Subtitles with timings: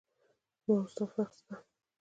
[0.63, 1.55] زما او ستا فرق سته.